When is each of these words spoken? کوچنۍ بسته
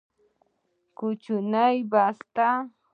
کوچنۍ 0.97 1.75
بسته 1.91 2.47